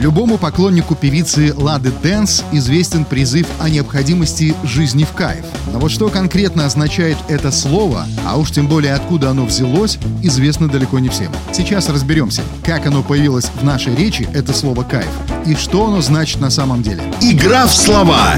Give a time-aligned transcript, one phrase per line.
[0.00, 5.44] Любому поклоннику певицы Лады Дэнс известен призыв о необходимости жизни в кайф.
[5.74, 10.68] Но вот что конкретно означает это слово, а уж тем более откуда оно взялось, известно
[10.68, 11.30] далеко не всем.
[11.52, 15.10] Сейчас разберемся, как оно появилось в нашей речи, это слово «кайф»,
[15.44, 17.02] и что оно значит на самом деле.
[17.20, 18.36] Игра в слова.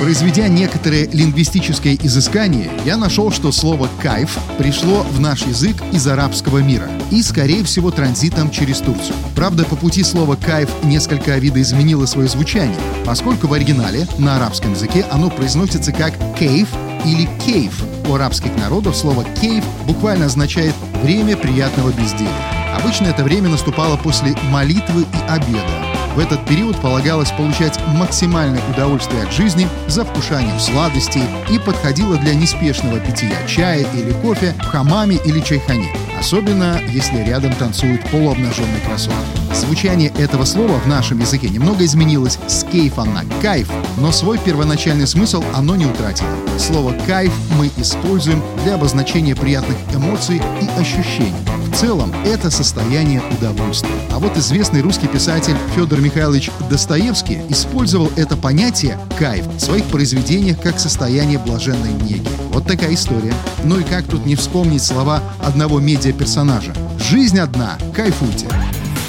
[0.00, 6.58] Произведя некоторые лингвистические изыскания, я нашел, что слово «кайф» пришло в наш язык из арабского
[6.58, 9.14] мира и, скорее всего, транзитом через Турцию.
[9.36, 15.04] Правда, по пути слово «кайф» несколько видоизменило свое звучание, поскольку в оригинале на арабском языке
[15.10, 16.68] оно произносится как «кейф»
[17.04, 17.84] или «кейф».
[18.08, 22.30] У арабских народов слово «кейф» буквально означает «время приятного безделия».
[22.74, 29.22] Обычно это время наступало после молитвы и обеда, в этот период полагалось получать максимальное удовольствие
[29.22, 35.16] от жизни за вкушанием сладостей и подходило для неспешного питья чая или кофе в хамаме
[35.24, 39.20] или чайхане, особенно если рядом танцует полуобнаженный красотка.
[39.54, 45.06] Звучание этого слова в нашем языке немного изменилось с кейфа на кайф, но свой первоначальный
[45.06, 46.28] смысл оно не утратило.
[46.58, 51.49] Слово «кайф» мы используем для обозначения приятных эмоций и ощущений.
[51.70, 53.94] В целом, это состояние удовольствия.
[54.10, 60.60] А вот известный русский писатель Федор Михайлович Достоевский использовал это понятие «кайф» в своих произведениях
[60.60, 62.28] как состояние блаженной неги.
[62.52, 63.32] Вот такая история.
[63.64, 66.74] Ну и как тут не вспомнить слова одного медиаперсонажа?
[66.98, 68.46] «Жизнь одна, кайфуйте».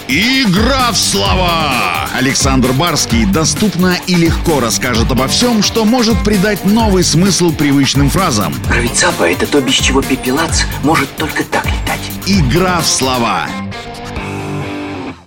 [0.08, 2.10] Игра в слова!
[2.14, 8.54] Александр Барский доступно и легко расскажет обо всем, что может придать новый смысл привычным фразам.
[8.68, 11.66] Правицапа— это то, без чего пепелац может только так.
[12.34, 13.71] Игра в слова.